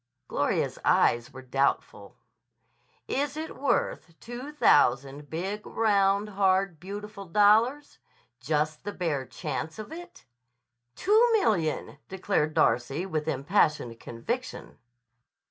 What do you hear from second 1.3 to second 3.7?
were doubtful. "Is it